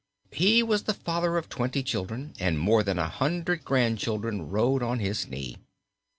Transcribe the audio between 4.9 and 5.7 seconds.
his knee.